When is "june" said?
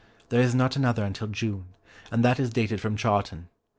1.27-1.75